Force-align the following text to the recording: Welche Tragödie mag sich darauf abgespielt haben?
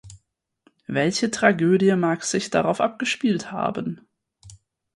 Welche 0.87 1.29
Tragödie 1.29 1.95
mag 1.95 2.23
sich 2.23 2.49
darauf 2.49 2.81
abgespielt 2.81 3.51
haben? 3.51 4.01